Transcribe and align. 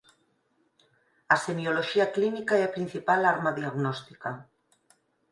A 1.33 1.35
semioloxía 1.45 2.11
clínica 2.15 2.53
é 2.61 2.63
a 2.65 2.73
principal 2.75 3.21
arma 3.33 3.51
diagnóstica. 3.59 4.29